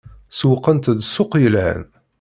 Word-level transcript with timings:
Sewwqent-d 0.37 0.99
ssuq 1.07 1.31
yelhan. 1.41 1.83